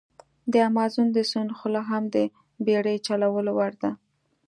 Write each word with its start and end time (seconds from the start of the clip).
د 0.51 0.53
امازون 0.69 1.07
د 1.13 1.17
سیند 1.31 1.51
خوله 1.57 1.81
هم 1.89 2.03
د 2.15 2.17
بېړی 2.65 2.95
چلولو 3.07 3.51
وړ 3.57 3.71
ده. 3.81 3.91